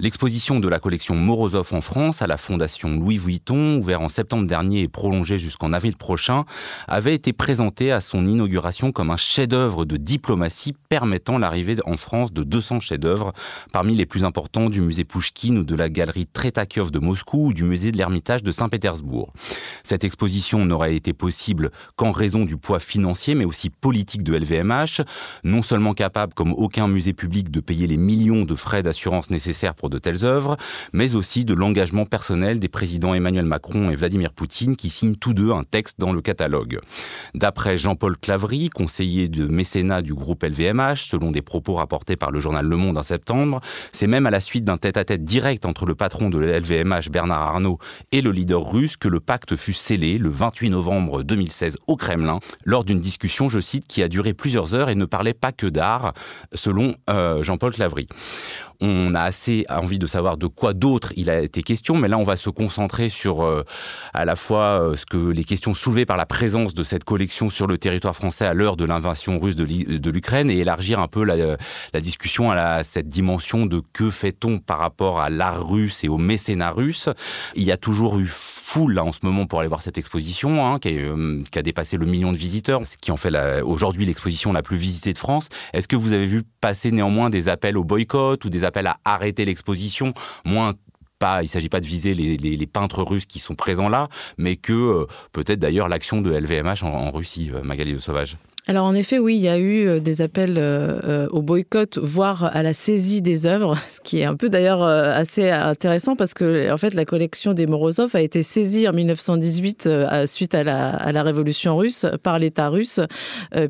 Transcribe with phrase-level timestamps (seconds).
[0.00, 4.44] L'exposition de la collection Morozov en France à la Fondation Louis Vuitton, ouverte en septembre
[4.44, 6.46] dernier et prolongée jusqu'en avril prochain,
[6.88, 12.32] avait été présentée à son inauguration comme un chef-d'œuvre de diplomatie permettant l'arrivée en France
[12.32, 13.34] de 200 chefs-d'œuvre,
[13.70, 17.52] parmi les plus importants du musée Pouchkine ou de la galerie Tretakiov de Moscou ou
[17.52, 19.32] du musée de l'Ermitage de Saint-Pétersbourg.
[19.84, 25.02] Cette exposition n'aurait été possible qu'en raison du poids financier mais aussi politique de LVMH,
[25.44, 29.76] non seulement capable comme aucun musée public de payer les millions de frais d'assurance nécessaires
[29.76, 30.56] pour de telles œuvres,
[30.92, 35.34] mais aussi de l'engagement personnel des présidents Emmanuel Macron et Vladimir Poutine qui signent tous
[35.34, 36.80] deux un texte dans le catalogue.
[37.34, 42.40] D'après Jean-Paul Clavry, conseiller de mécénat du groupe LVMH, selon des propos rapportés par le
[42.40, 43.60] journal Le Monde en septembre,
[43.92, 47.78] c'est même à la suite d'un tête-à-tête direct entre le patron de LVMH Bernard Arnault
[48.12, 52.40] et le leader russe que le pacte fut scellé le 28 novembre 2016 au Kremlin
[52.64, 55.66] lors d'une discussion, je cite, qui a duré plusieurs heures et ne parlait pas que
[55.66, 56.14] d'art,
[56.52, 58.06] selon euh, Jean-Paul Clavry.
[58.80, 62.18] On a assez envie de savoir de quoi d'autre il a été question, mais là
[62.18, 63.62] on va se concentrer sur euh,
[64.12, 67.50] à la fois euh, ce que les questions soulevées par la présence de cette collection
[67.50, 71.24] sur le territoire français à l'heure de l'invasion russe de l'Ukraine et élargir un peu
[71.24, 71.56] la,
[72.00, 76.70] discussion à, cette dimension de que fait-on par rapport à l'art russe et au mécénat
[76.70, 77.08] russe.
[77.54, 78.26] Il y a toujours eu
[78.64, 81.96] foule là en ce moment pour aller voir cette exposition hein, euh, qui, a dépassé
[81.96, 85.48] le million de visiteurs, ce qui en fait aujourd'hui l'exposition la plus visitée de France.
[85.72, 88.96] Est-ce que vous avez vu passer néanmoins des appels au boycott ou des appels à
[89.04, 89.63] arrêter l'exposition,
[90.44, 90.74] moins
[91.18, 94.56] pas, il ne s'agit pas de viser les, peintres russes qui sont présents là, mais
[94.56, 98.36] que euh, peut-être d'ailleurs l'action de LVMH en, en Russie, euh, Magali de Sauvage.
[98.66, 101.98] Alors en effet, oui, il y a eu euh, des appels euh, euh, au boycott,
[101.98, 106.32] voire à la saisie des œuvres, ce qui est un peu d'ailleurs assez intéressant parce
[106.32, 109.88] que en fait la collection des Morozov a été saisie en 1918
[110.26, 113.00] suite à la, la révolution russe par l'État russe,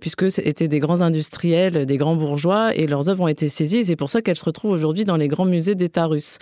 [0.00, 3.84] puisque c'était des grands industriels, des grands bourgeois, et leurs œuvres ont été saisies.
[3.84, 6.38] C'est pour ça qu'elles se retrouvent aujourd'hui dans les grands musées d'État russes.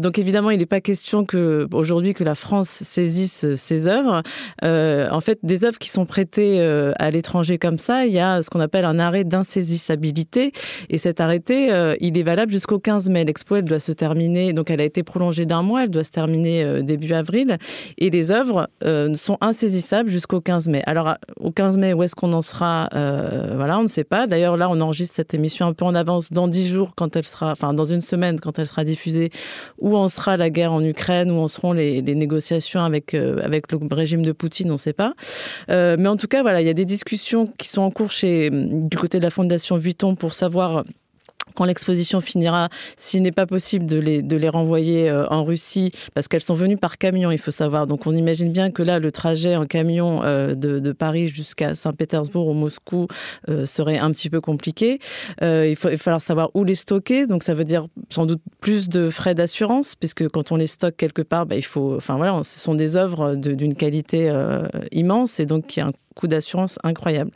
[0.00, 4.22] donc évidemment, il n'est pas question que aujourd'hui que la France saisisse ces œuvres.
[4.62, 6.60] en fait, des œuvres qui sont prêtées
[6.98, 10.52] à l'étranger comme ça il y a ce qu'on appelle un arrêt d'insaisissabilité.
[10.88, 13.24] Et cet arrêté, euh, il est valable jusqu'au 15 mai.
[13.24, 16.10] L'expo, elle doit se terminer, donc elle a été prolongée d'un mois, elle doit se
[16.10, 17.56] terminer euh, début avril.
[17.98, 20.82] Et les œuvres euh, sont insaisissables jusqu'au 15 mai.
[20.86, 24.26] Alors, au 15 mai, où est-ce qu'on en sera Voilà, on ne sait pas.
[24.26, 27.24] D'ailleurs, là, on enregistre cette émission un peu en avance dans 10 jours, quand elle
[27.24, 29.30] sera, enfin, dans une semaine, quand elle sera diffusée,
[29.78, 33.78] où en sera la guerre en Ukraine, où en seront les, négociations avec, avec le
[33.90, 35.14] régime de Poutine, on ne sait pas.
[35.68, 38.50] mais en tout cas, voilà, il y a des discussions qui sont en cours chez,
[38.50, 40.84] du côté de la Fondation Vuitton pour savoir
[41.58, 45.90] quand l'exposition finira, s'il n'est pas possible de les, de les renvoyer euh, en Russie,
[46.14, 47.88] parce qu'elles sont venues par camion, il faut savoir.
[47.88, 51.74] Donc on imagine bien que là, le trajet en camion euh, de, de, Paris jusqu'à
[51.74, 53.08] Saint-Pétersbourg ou Moscou
[53.48, 55.00] euh, serait un petit peu compliqué.
[55.42, 58.88] il, faut, il va savoir où les stocker, donc ça veut dire sans doute plus
[58.88, 62.40] de frais d'assurance, puisque quand on les stocke quelque part, bah, il faut, enfin voilà,
[62.44, 64.32] ce sont des œuvres d'une qualité
[64.92, 67.32] immense et donc y a un coût d'assurance incroyable.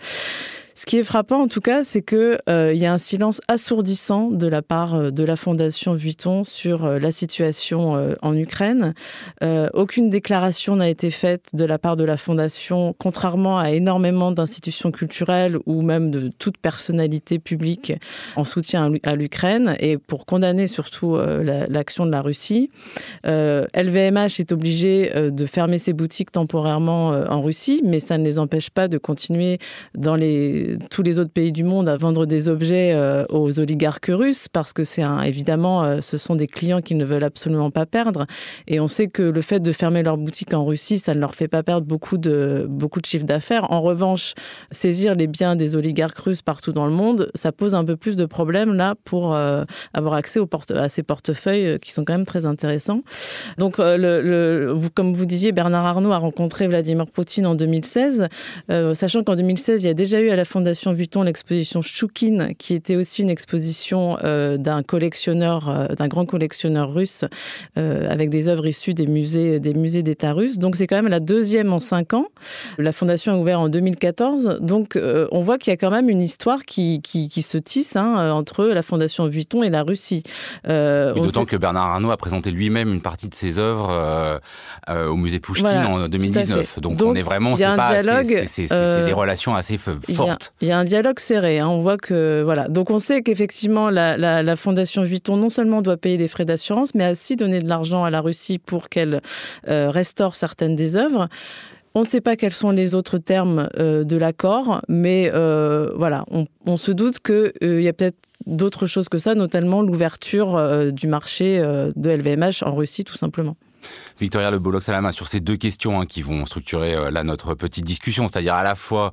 [0.74, 4.30] Ce qui est frappant, en tout cas, c'est qu'il euh, y a un silence assourdissant
[4.30, 7.72] de la part euh, de la Fondation Vuitton sur euh, la situation
[8.22, 8.94] en Ukraine.
[9.74, 14.90] aucune déclaration n'a été faite de la part de la Fondation, contrairement à énormément d'institutions
[14.90, 17.92] culturelles ou même de toute personnalité publique
[18.36, 22.70] en soutien à l'Ukraine et pour condamner surtout l'action de la Russie.
[23.24, 28.70] LVMH est obligé de fermer ses boutiques temporairement en Russie, mais ça ne les empêche
[28.70, 29.58] pas de continuer
[29.94, 34.10] dans les tous les autres pays du monde à vendre des objets euh, aux oligarques
[34.12, 37.86] russes parce que c'est évidemment euh, ce sont des clients qu'ils ne veulent absolument pas
[37.86, 38.26] perdre.
[38.66, 41.34] Et on sait que le fait de fermer leur boutique en Russie ça ne leur
[41.34, 43.70] fait pas perdre beaucoup de beaucoup de chiffre d'affaires.
[43.70, 44.34] En revanche
[44.70, 48.16] saisir les biens des oligarques russes partout dans le monde ça pose un peu plus
[48.16, 49.64] de problèmes là pour euh,
[49.94, 53.02] avoir accès aux porte à ces portefeuilles qui sont quand même très intéressants.
[53.58, 58.28] Donc le, vous, comme vous disiez Bernard Arnault a rencontré Vladimir Poutine en 2016
[58.94, 62.74] sachant qu'en 2016 il y a déjà eu à la Fondation Vuitton l'exposition Choukine, qui
[62.74, 67.24] était aussi une exposition euh, d'un collectionneur, euh, d'un grand collectionneur russe,
[67.78, 70.58] euh, avec des œuvres issues des musées, des musées d'État russes.
[70.58, 72.26] Donc c'est quand même la deuxième en cinq ans.
[72.76, 74.58] La Fondation a ouvert en 2014.
[74.60, 78.30] Donc on voit qu'il y a quand même une histoire qui, qui, se tisse hein,
[78.32, 80.22] entre la Fondation Vuitton et la Russie.
[80.66, 84.40] D'autant que Bernard Arnault a présenté lui-même une partie de ses œuvres
[84.90, 86.80] au musée Pouchkine en 2019.
[86.80, 88.02] Donc, on est vraiment, c'est pas,
[88.46, 90.41] c'est des relations assez fortes.
[90.60, 91.58] Il y a un dialogue serré.
[91.58, 91.68] Hein.
[91.68, 92.68] On voit que voilà.
[92.68, 97.10] Donc on sait qu'effectivement la, fondation Vuitton non seulement doit payer des frais d'assurance, mais
[97.10, 99.20] aussi donner de l'argent à la Russie pour qu'elle
[99.68, 101.28] euh, restaure certaines des œuvres.
[101.94, 106.90] On ne sait pas quels sont les autres termes de l'accord, mais voilà, on, se
[106.90, 108.16] doute qu'il y a peut-être
[108.46, 111.58] d'autres choses que ça, notamment l'ouverture du marché
[111.94, 113.56] de LVMH en Russie, tout simplement.
[114.20, 117.10] Victoria Le Bollox à la main sur ces deux questions hein, qui vont structurer euh,
[117.10, 119.12] là notre petite discussion, c'est-à-dire à la fois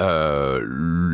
[0.00, 0.60] euh,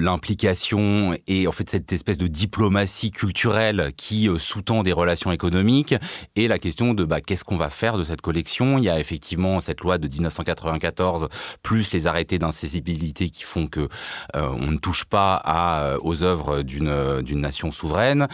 [0.01, 5.95] l'implication et en fait cette espèce de diplomatie culturelle qui euh, sous-tend des relations économiques
[6.37, 8.79] et la question de bah, qu'est-ce qu'on va faire de cette collection?
[8.79, 11.29] Il y a effectivement cette loi de 1994
[11.63, 13.89] plus les arrêtés d'incessibilité qui font que
[14.35, 18.29] on ne touche pas aux œuvres d'une nation souveraine,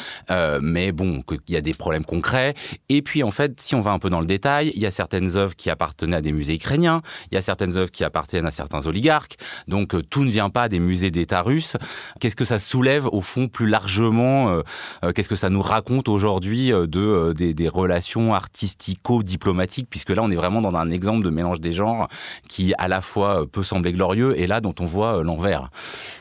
[0.61, 2.55] mais bon qu'il y a des problèmes concrets.
[2.89, 4.91] Et puis en fait, si on va un peu dans le détail, il y a
[4.91, 8.47] certaines œuvres qui appartenaient à des musées ukrainiens, il y a certaines œuvres qui appartiennent
[8.47, 9.37] à certains oligarques,
[9.69, 11.77] donc euh, tout ne vient pas des musées d'État russes.
[12.21, 14.63] Qu'est-ce que ça soulève au fond plus largement euh,
[15.05, 19.89] euh, Qu'est-ce que ça nous raconte aujourd'hui de des, relations artistico-diplomatiques?
[19.89, 22.09] Puisque là, on est vraiment dans un exemple de mélange des genres
[22.49, 25.71] qui à la fois peut sembler glorieux et là dont on voit l'envers.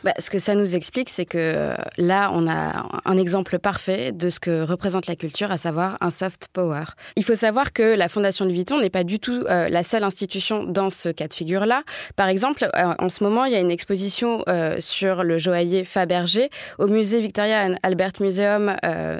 [0.04, 4.30] Bah, ce que ça nous explique, c'est que là, on a un exemple parfait de
[4.30, 6.84] ce que représente la culture, à savoir un soft power.
[7.16, 10.04] Il faut savoir que la Fondation Louis Vuitton n'est pas du tout euh, la seule
[10.04, 11.84] institution dans ce cas de figure-là.
[12.16, 14.03] Par exemple, euh, en ce moment, il y a une exposition
[14.48, 18.76] euh, sur le joaillier Fabergé au musée Victoria and Albert Museum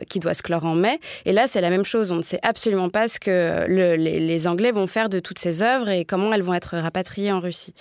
[0.10, 1.00] qui doit se clore en mai.
[1.26, 2.12] Et là, c'est la même chose.
[2.12, 5.90] On ne sait absolument pas ce que les, Anglais vont faire de toutes ces œuvres
[5.90, 7.74] et comment elles vont être rapatriées en Russie.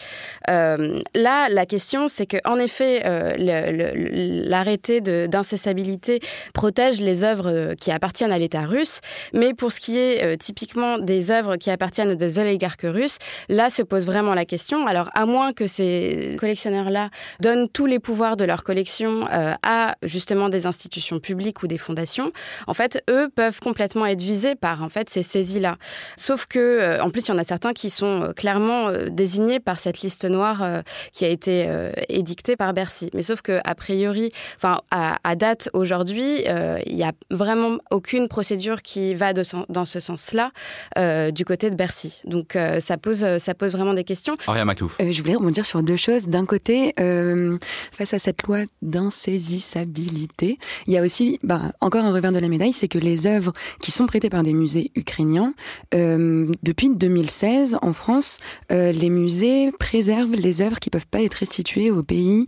[0.47, 3.03] là, la question, c'est que en effet,
[3.39, 6.21] l'arrêté d'incessabilité
[6.55, 9.01] protège les œuvres qui appartiennent à l'État russe,
[9.33, 13.19] mais pour ce qui est typiquement des œuvres qui appartiennent à des oligarques russes,
[13.49, 14.87] là se pose vraiment la question.
[14.87, 16.37] Alors, à moins que ces
[17.41, 21.79] donnent tous les pouvoirs de leur collection euh, à justement des institutions publiques ou des
[21.79, 22.33] fondations,
[22.67, 25.77] en fait, eux peuvent complètement être visés par en fait ces saisies-là.
[26.17, 29.61] Sauf que, euh, en plus, il y en a certains qui sont euh, clairement désignés
[29.61, 31.69] par cette liste noire qui a été
[32.09, 33.11] édictée par Bercy.
[33.15, 36.45] Mais sauf que, a priori, enfin, à, date aujourd'hui,
[36.87, 40.51] il n'y a vraiment aucune procédure qui va dans ce sens-là.
[40.99, 42.21] Euh, du côté de Bercy.
[42.25, 44.37] Donc euh, ça pose ça pose vraiment des questions.
[44.65, 44.97] Maclouf.
[45.01, 46.29] je voulais rebondir sur deux choses.
[46.29, 52.33] D'un côté, face à cette loi d'insaisissabilité, il y a aussi bah, encore un revers
[52.33, 55.55] de la médaille, c'est que les œuvres qui sont prêtées par des musées ukrainiens,
[55.93, 58.39] depuis 2016 en France,
[58.71, 62.47] les musées préservent les œuvres qui peuvent pas être restituées au pays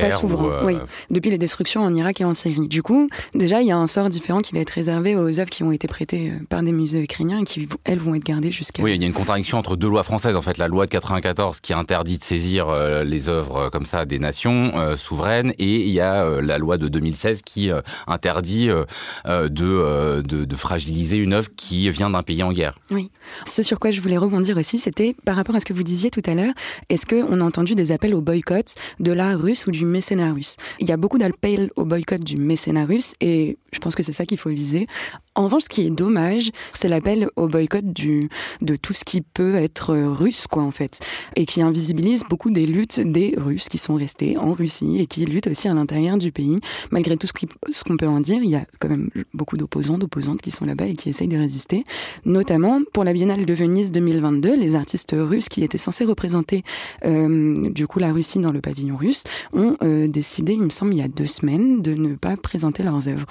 [0.00, 0.64] pas souverain.
[0.64, 0.76] Oui,
[1.10, 2.68] depuis les destructions en Irak et en Syrie.
[2.68, 5.50] Du coup, déjà, il y a un sort différent qui va être réservé aux œuvres
[5.50, 8.82] qui ont été prêtées par des musées ukrainiens et qui, elles, vont être gardées jusqu'à...
[8.82, 10.36] Oui, il y a une contradiction entre deux lois françaises.
[10.36, 13.86] En fait, la loi de 94 qui interdit de saisir euh, les œuvres euh, comme
[13.86, 17.70] ça des nations euh, souveraines et il y a la loi de 2016 qui
[18.06, 22.78] interdit de, de, de, fragiliser une œuvre qui vient d'un pays en guerre.
[22.90, 23.10] Oui.
[23.46, 26.10] Ce sur quoi je voulais rebondir aussi, c'était par rapport à ce que vous disiez
[26.10, 26.52] tout à l'heure,
[26.88, 30.56] est-ce qu'on a entendu des appels au boycott de l'art russe ou du mécénat russe?
[30.78, 34.12] Il y a beaucoup d'appels au boycott du mécénat russe et je pense que c'est
[34.12, 34.86] ça qu'il faut viser.
[35.36, 38.28] En revanche, ce qui est dommage, c'est l'appel au boycott du,
[38.62, 40.98] de tout ce qui peut être russe, quoi, en fait.
[41.36, 45.24] Et qui invisibilise beaucoup des luttes des Russes qui sont restés en Russie et qui
[45.26, 46.58] luttent aussi à l'intérieur du pays.
[46.90, 50.42] Malgré tout ce qu'on peut en dire, il y a quand même beaucoup d'opposants, d'opposantes
[50.42, 51.84] qui sont là-bas et qui essayent de résister.
[52.24, 56.64] Notamment, pour la Biennale de Venise 2022, les artistes russes qui étaient censés représenter,
[57.04, 59.22] euh, du coup, la Russie dans le pavillon russe,
[59.52, 62.82] ont euh, décidé, il me semble, il y a deux semaines, de ne pas présenter
[62.82, 63.26] leurs œuvres.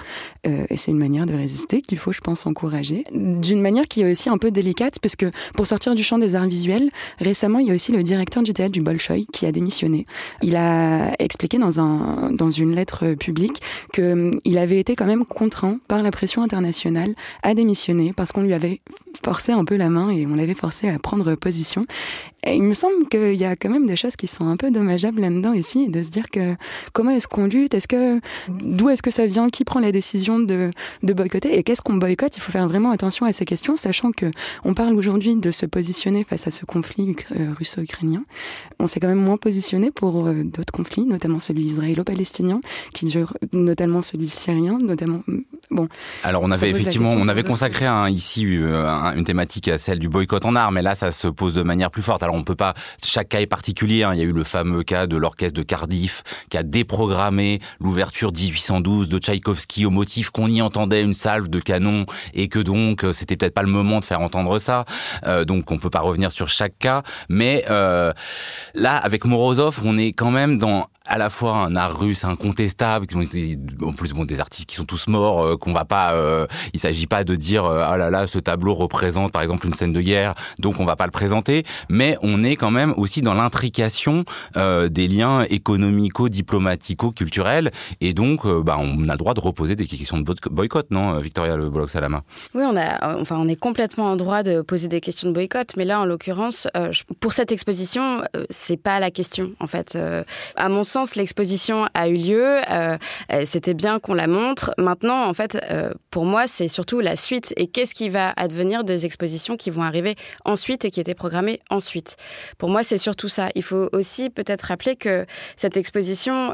[0.46, 3.04] Euh, et c'est une manière de résister qu'il faut, je pense, encourager.
[3.12, 6.36] D'une manière qui est aussi un peu délicate, parce que pour sortir du champ des
[6.36, 9.50] arts visuels, récemment, il y a aussi le directeur du théâtre du Bolchoï qui a
[9.50, 10.06] démissionné.
[10.42, 13.60] Il a expliqué dans, un, dans une lettre publique
[13.92, 18.54] qu'il avait été quand même contraint par la pression internationale à démissionner parce qu'on lui
[18.54, 18.80] avait
[19.24, 21.84] forcé un peu la main et on l'avait forcé à prendre position.
[22.46, 24.70] Et il me semble qu'il y a quand même des choses qui sont un peu
[24.70, 26.54] dommageables là-dedans ici, de se dire que
[26.92, 30.38] comment est-ce qu'on lutte, est-ce que d'où est-ce que ça vient, qui prend la décision
[30.38, 30.70] de,
[31.02, 31.58] de boycotter?
[31.58, 34.26] Et qu'est-ce qu'on boycotte Il faut faire vraiment attention à ces questions, sachant que
[34.64, 38.24] on parle aujourd'hui de se positionner face à ce conflit euh, russo-ukrainien.
[38.78, 42.60] On s'est quand même moins positionné pour euh, d'autres conflits, notamment celui israélo-palestinien,
[42.94, 45.22] qui dure, notamment celui syrien, notamment
[45.70, 45.88] bon.
[46.24, 50.08] Alors on avait effectivement, on avait consacré un, ici euh, une thématique à celle du
[50.08, 52.22] boycott en armes, mais là ça se pose de manière plus forte.
[52.22, 54.02] Alors on peut pas, chaque cas est particulier.
[54.02, 54.14] Hein.
[54.14, 58.32] Il y a eu le fameux cas de l'orchestre de Cardiff qui a déprogrammé l'ouverture
[58.32, 61.60] 1812 de Tchaïkovski au motif qu'on y entendait une salve de
[62.34, 64.84] et que donc euh, c'était peut-être pas le moment de faire entendre ça.
[65.26, 68.12] Euh, donc on peut pas revenir sur chaque cas, mais euh,
[68.74, 73.06] là avec Morozov, on est quand même dans à la fois un art russe incontestable,
[73.82, 76.80] en plus bon, des artistes qui sont tous morts, euh, qu'on va pas, euh, il
[76.80, 79.94] s'agit pas de dire euh, ah là là ce tableau représente par exemple une scène
[79.94, 83.32] de guerre, donc on va pas le présenter, mais on est quand même aussi dans
[83.34, 87.70] l'intrication des liens économico-diplomatico-culturels.
[88.00, 91.56] Et donc bah, on a le droit de reposer des questions de boycott, non, Victoria
[91.56, 92.22] Le Bolloc Salama?
[92.54, 95.74] Oui, on a, enfin on est complètement en droit de poser des questions de boycott,
[95.76, 96.66] mais là en l'occurrence,
[97.20, 99.96] pour cette exposition, c'est pas la question en fait.
[100.56, 102.60] à mon sens l'exposition a eu lieu.
[102.70, 102.98] Euh,
[103.32, 104.72] euh, c'était bien qu'on la montre.
[104.78, 108.84] Maintenant, en fait, euh, pour moi, c'est surtout la suite et qu'est-ce qui va advenir
[108.84, 112.16] des expositions qui vont arriver ensuite et qui étaient programmées ensuite?
[112.58, 113.48] Pour moi, c'est surtout ça.
[113.54, 116.52] Il faut aussi peut-être rappeler que cette exposition,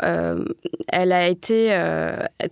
[0.88, 1.76] elle a été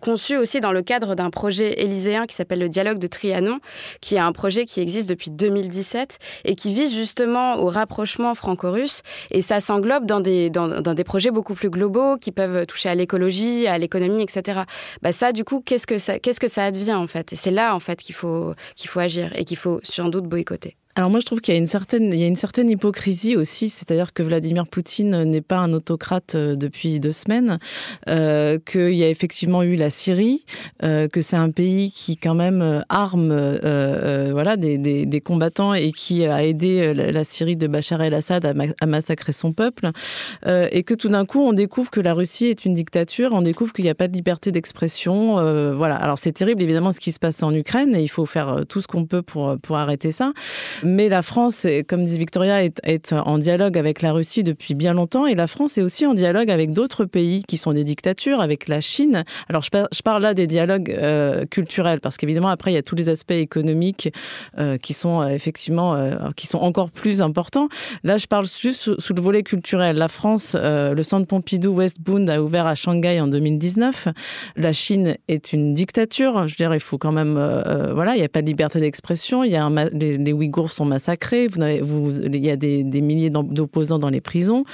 [0.00, 3.60] conçue aussi dans le cadre d'un projet élyséen qui s'appelle le Dialogue de Trianon,
[4.00, 9.02] qui est un projet qui existe depuis 2017 et qui vise justement au rapprochement franco-russe.
[9.30, 12.94] Et ça s'englobe dans des, dans, des projets beaucoup plus globaux qui peuvent toucher à
[12.94, 14.62] l'écologie, à l'économie, etc.
[15.02, 17.32] Bah ça, du coup, qu'est-ce que ça, qu'est-ce que ça advient en fait?
[17.32, 20.24] Et c'est là en fait qu'il faut qu'il faut agir et qu'il faut sans doute
[20.24, 20.76] boycotter.
[20.96, 23.34] Alors moi je trouve qu'il y a une certaine il y a une certaine hypocrisie
[23.34, 27.58] aussi, c'est-à-dire que Vladimir Poutine n'est pas un autocrate euh, depuis deux semaines,
[28.08, 30.44] euh, qu'il y a effectivement eu la Syrie,
[30.84, 35.20] euh, que c'est un pays qui quand même euh, arme euh, voilà des, des, des,
[35.20, 39.90] combattants et qui a aidé la Syrie de Bachar el-Assad à, à, massacrer son peuple,
[40.46, 43.72] et que tout d'un coup on découvre que la Russie est une dictature, on découvre
[43.72, 45.34] qu'il n'y a pas de liberté d'expression,
[45.74, 45.96] voilà.
[45.96, 48.80] Alors c'est terrible évidemment ce qui se passe en Ukraine et il faut faire tout
[48.80, 50.32] ce qu'on peut pour pour arrêter ça.
[50.84, 55.26] Mais la France, comme dit Victoria, est, en dialogue avec la Russie depuis bien longtemps
[55.26, 58.68] et la France est aussi en dialogue avec d'autres pays qui sont des dictatures, avec
[58.68, 59.24] la Chine.
[59.48, 62.96] Alors je, parle là des dialogues euh, culturels parce qu'évidemment après il y a tous
[62.96, 64.12] les aspects économiques
[64.58, 65.74] euh, qui sont euh, effectivement
[66.36, 67.68] qui sont encore plus importants.
[68.02, 69.96] Là je parle juste sous, le volet culturel.
[69.96, 74.08] La France, le centre Pompidou West Bund a ouvert à Shanghai en 2019.
[74.56, 76.46] La Chine est une dictature.
[76.46, 77.34] Je veux dire il faut quand même
[77.94, 79.42] voilà il n'y a pas de liberté d'expression.
[79.42, 81.48] Les, les Ouïghours sont massacrés.
[81.48, 84.64] Vous, vous, il y a des, milliers d'opposants dans les prisons.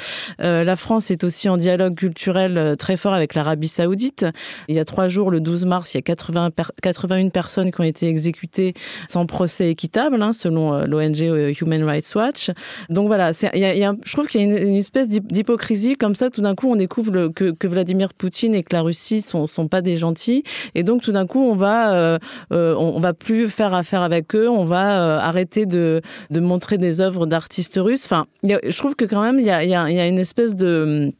[0.40, 4.26] Euh, la France est aussi en dialogue culturel euh, très fort avec l'Arabie Saoudite.
[4.69, 6.50] Il y a trois jours, le 12 mars, il y a 80
[6.83, 8.75] 81 personnes qui ont été exécutées
[9.09, 11.21] sans procès équitable, hein, selon euh, l'ONG
[11.61, 12.50] Human Rights Watch.
[12.88, 16.30] Donc voilà, il y a, je trouve qu'il y a une, espèce d'hypocrisie comme ça.
[16.30, 19.80] Tout d'un coup, on découvre que, Vladimir Poutine et que la Russie sont, sont pas
[19.80, 20.42] des gentils,
[20.75, 22.19] et donc tout d'un coup, on va,
[22.50, 24.49] on va plus faire affaire avec eux.
[24.49, 25.89] On va arrêter de
[26.30, 28.04] de, montrer des œuvres d'artistes russes.
[28.04, 31.12] Enfin, je trouve que quand même, il y a, y a une espèce de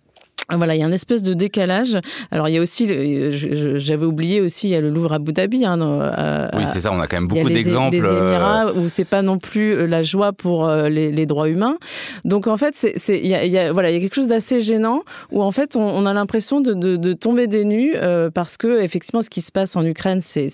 [0.57, 1.99] voilà, il y a une espèce de décalage.
[2.31, 2.89] Alors il y a aussi,
[3.31, 5.65] j'avais oublié aussi, il y a le Louvre à Abu Dhabi.
[5.65, 6.93] Hein, euh, oui, c'est ça.
[6.93, 7.97] On a quand même beaucoup d'exemples.
[7.97, 11.49] Les euh, Émirats où c'est pas non plus euh, la joie pour les, les droits
[11.49, 11.77] humains.
[12.25, 14.29] Donc en fait, c'est, il y a, y a, voilà, il y a quelque chose
[14.29, 17.95] d'assez gênant où en fait on, on a l'impression de, de, de, tomber des nues
[17.97, 20.49] euh, parce que effectivement ce qui se passe en Ukraine c'est,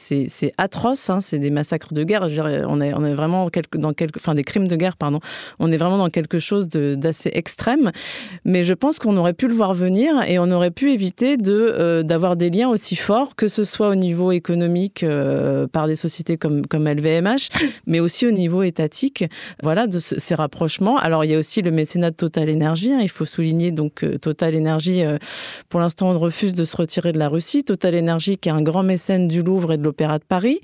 [0.59, 1.11] atroce.
[1.11, 2.26] Hein, c'est des massacres de guerre.
[2.69, 5.21] on est, on est vraiment quelque, dans quelque, enfin des crimes de guerre, pardon.
[5.59, 7.93] On est vraiment dans quelque chose d'assez extrême.
[8.45, 12.02] Mais je pense qu'on aurait pu le voir venir et on aurait pu éviter euh,
[12.02, 16.37] d'avoir des liens aussi forts, que ce soit au niveau économique euh, par des sociétés
[16.37, 17.49] comme LVMH,
[17.87, 19.25] mais aussi au niveau étatique.
[19.62, 20.99] Voilà, de ce, ces rapprochements.
[20.99, 22.92] Alors il y a aussi le mécénat de Total Energy.
[22.92, 23.00] Hein.
[23.02, 25.02] Il faut souligner donc euh, Total Energy.
[25.68, 27.62] Pour l'instant, on refuse de se retirer de la Russie.
[27.62, 30.61] Total Energy, qui est un grand mécène du Louvre et de l'Opéra de Paris.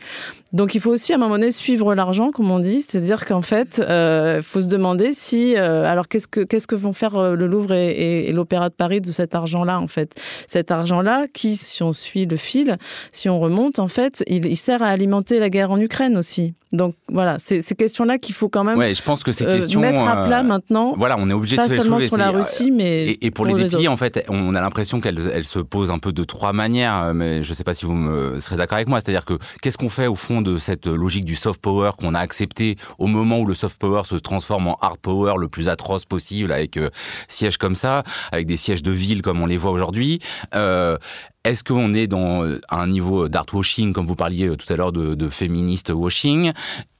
[0.52, 3.42] Donc il faut aussi à un moment donné suivre l'argent, comme on dit, c'est-à-dire qu'en
[3.42, 8.32] fait, il faut se demander si alors qu'est-ce que vont faire le Louvre et, et
[8.32, 10.20] l'Opéra de Paris de cet argent-là en fait.
[10.46, 12.78] Cet argent-là, qui, si on suit le fil,
[13.12, 16.54] si on remonte, en fait, il, il sert à alimenter la guerre en Ukraine aussi.
[16.72, 19.80] Donc voilà, c'est ces questions-là qu'il faut quand même ouais, je pense que ces questions,
[19.80, 20.94] mettre à plat maintenant.
[20.96, 23.54] Voilà, on est obligé pas de seulement sur la Russie, mais et, et pour, pour
[23.54, 26.54] les déplier, en fait, on a l'impression qu'elle elle se pose un peu de trois
[26.54, 27.12] manières.
[27.12, 29.00] Mais je ne sais pas si vous me serez d'accord avec moi.
[29.00, 32.20] C'est-à-dire que qu'est-ce qu'on fait au fond de cette logique du soft power qu'on a
[32.20, 36.06] accepté au moment où le soft power se transforme en hard power le plus atroce
[36.06, 36.88] possible avec euh,
[37.28, 40.20] sièges comme ça, avec des sièges de ville comme on les voit aujourd'hui.
[40.54, 40.96] Euh,
[41.44, 45.14] est-ce qu'on est dans un niveau d'art washing, comme vous parliez tout à l'heure de,
[45.14, 46.52] de féministe washing?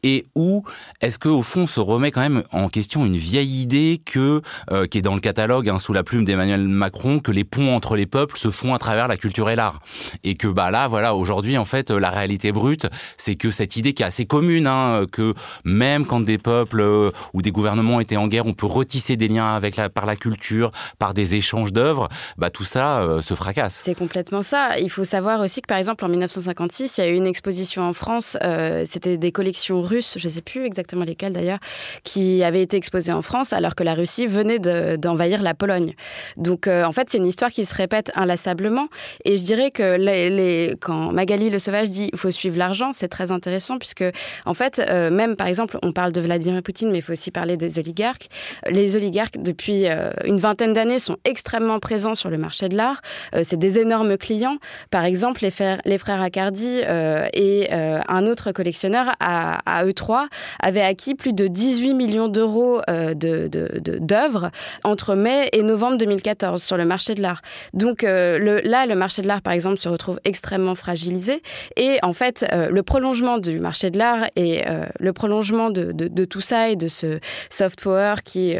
[0.05, 0.65] Et où
[1.01, 4.87] est-ce que au fond se remet quand même en question une vieille idée que euh,
[4.87, 7.95] qui est dans le catalogue hein, sous la plume d'Emmanuel Macron que les ponts entre
[7.95, 9.79] les peuples se font à travers la culture et l'art?
[10.25, 13.93] Et que bah là voilà aujourd'hui en fait la réalité brute c'est que cette idée
[13.93, 15.35] qui est assez commune hein, que
[15.65, 19.29] même quand des peuples euh, ou des gouvernements étaient en guerre on peut retisser des
[19.29, 22.09] liens avec la par la culture par des échanges d'œuvres
[22.39, 23.83] bah tout ça euh, se fracasse.
[23.85, 24.79] C'est complètement ça.
[24.79, 27.83] Il faut savoir aussi que, par exemple, en 1956, il y a eu une exposition
[27.83, 31.59] en France, euh, c'était des collections russes, je ne sais plus exactement lesquelles d'ailleurs,
[32.05, 34.59] qui avaient été exposées en France alors que la Russie venait
[34.97, 35.95] d'envahir la Pologne.
[36.39, 38.89] Donc, euh, en fait, c'est une histoire qui se répète inlassablement.
[39.27, 43.33] Et je dirais que quand Magali Le Sauvage dit il faut suivre l'argent, c'est très
[43.33, 44.05] intéressant puisque,
[44.47, 47.31] en fait, euh, même par exemple, on parle de Vladimir Poutine, mais il faut aussi
[47.31, 48.29] parler des oligarques.
[48.71, 49.87] Les oligarques, depuis
[50.25, 53.03] une vingtaine d'années, sont extrêmement présents sur le marché de l'art.
[53.43, 54.57] c'est des énormes clients.
[54.91, 59.93] Par exemple, les frères, les frères Accardi euh, et euh, un autre collectionneur à, eux
[59.93, 60.29] trois
[60.61, 64.51] avaient acquis plus de 18 millions d'euros euh, d'œuvres
[64.85, 67.43] entre mai et novembre 2014 sur le marché de l'art.
[67.75, 71.43] Donc là, le marché de l'art, par exemple, se retrouve extrêmement fragilisé.
[71.77, 74.63] Et en fait, le prolongement du marché de l'art et
[75.01, 77.19] le prolongement de, de, tout ça et de ce
[77.51, 78.55] soft power qui,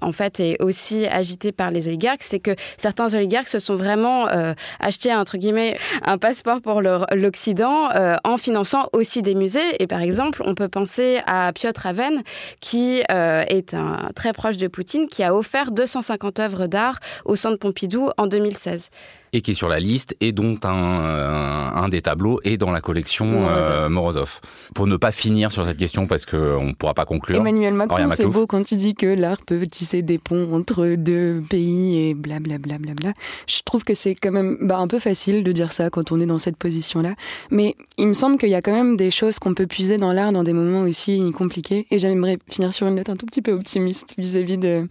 [0.00, 4.26] en fait, est aussi agité par les oligarques, c'est que certains oligarques se sont vraiment
[5.10, 9.82] un passeport pour l'Occident euh, en finançant aussi des musées.
[9.82, 12.22] Et par exemple, on peut penser à Piotr Aven,
[12.60, 13.76] qui euh, est
[14.14, 18.90] très proche de Poutine, qui a offert 250 œuvres d'art au Centre Pompidou en 2016
[19.34, 22.80] et qui est sur la liste et dont un, un, des tableaux est dans la
[22.80, 23.26] collection
[23.90, 24.40] Morozov.
[24.42, 27.36] Euh, Pour ne pas finir sur cette question parce qu'on ne pourra pas conclure.
[27.36, 31.42] Emmanuel Macron, c'est beau quand il dit que l'art peut tisser des ponts entre deux
[31.50, 32.78] pays et blablabla.
[32.78, 33.12] Bla, bla, bla,
[33.48, 36.20] Je trouve que c'est quand même bah, un peu facile de dire ça quand on
[36.20, 37.14] est dans cette position-là.
[37.50, 40.12] Mais il me semble qu'il y a quand même des choses qu'on peut puiser dans
[40.12, 41.86] l'art dans des moments aussi compliqués.
[41.90, 44.86] Et j'aimerais finir sur une note un tout petit peu optimiste vis-à-vis de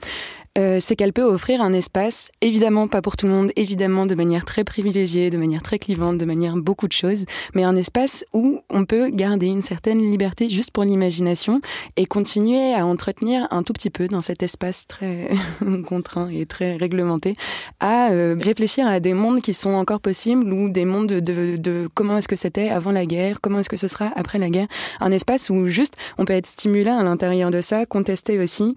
[0.57, 4.13] euh, c'est qu'elle peut offrir un espace, évidemment pas pour tout le monde, évidemment de
[4.13, 8.23] manière très privilégiée, de manière très clivante, de manière beaucoup de choses, mais un espace
[8.33, 11.59] où on peut garder une certaine liberté juste pour l'imagination
[11.95, 15.29] et continuer à entretenir un tout petit peu dans cet espace très
[15.87, 17.35] contraint et très réglementé,
[17.79, 21.89] à euh, réfléchir à des mondes qui sont encore possibles ou des mondes de, de
[21.95, 24.67] comment est-ce que c'était avant la guerre, comment est-ce que ce sera après la guerre,
[24.99, 28.75] un espace où juste on peut être stimulé à l'intérieur de ça, contester aussi.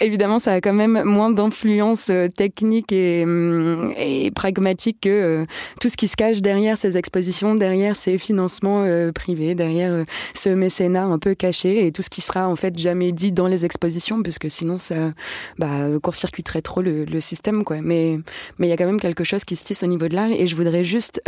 [0.00, 5.44] Évidemment, ça a quand même moins d'influence euh, technique et, hum, et, pragmatique que euh,
[5.80, 10.50] tout ce qui se cache derrière ces expositions, derrière ces financements euh, privés, derrière ce
[10.50, 13.64] mécénat un peu caché et tout ce qui sera en fait jamais dit dans les
[13.64, 15.12] expositions, parce que sinon ça
[15.58, 15.68] bah,
[16.02, 17.64] court-circuiterait trop le, système.
[17.64, 17.78] Quoi.
[17.80, 18.18] Mais
[18.58, 20.30] mais il y a quand même quelque chose qui se tisse au niveau de l'art
[20.30, 21.22] et je voudrais juste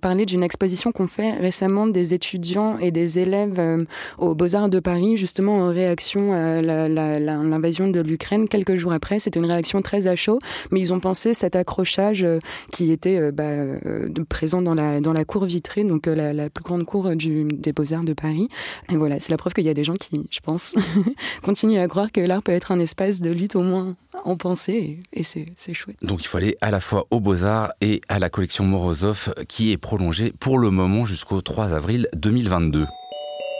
[0.00, 3.86] parler d'une exposition qu'on fait récemment des étudiants et des élèves
[4.18, 9.18] aux Beaux-Arts de Paris, justement en réaction à l'invasion de l'Ukraine quelques jours après.
[9.18, 10.38] C'était une réaction très à chaud,
[10.70, 12.38] mais ils ont pensé cet accrochage euh,
[12.70, 16.50] qui était euh, bah, euh, présent dans la, dans la cour vitrée, donc la, la
[16.50, 18.48] plus grande cour du, des Beaux-Arts de Paris.
[18.90, 20.74] Et voilà, c'est la preuve qu'il y a des gens qui, je pense,
[21.42, 24.98] continuent à croire que l'art peut être un espace de lutte au moins en pensée,
[25.12, 25.96] et, c'est chouette.
[26.02, 29.72] Donc il faut aller à la fois aux Beaux-Arts et à la collection Morozov, qui
[29.72, 32.86] est prolongée pour le moment jusqu'au 3 avril 2022.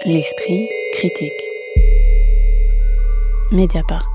[0.06, 1.32] L'esprit critique.
[3.52, 4.13] Mediapart.